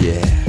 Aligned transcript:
yeah. 0.00 0.39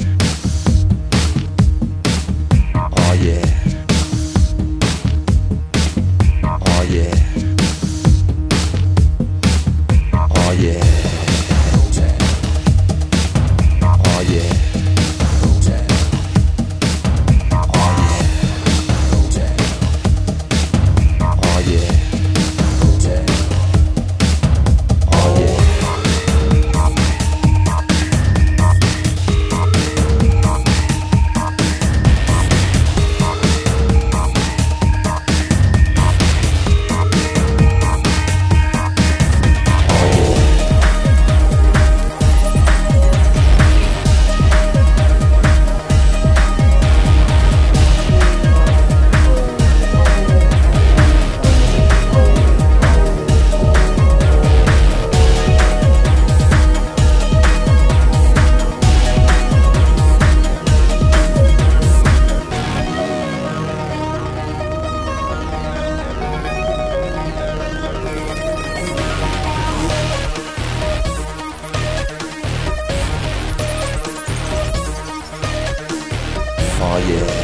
也 77.09 77.41